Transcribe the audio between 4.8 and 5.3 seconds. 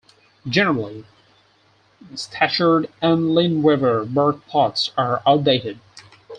are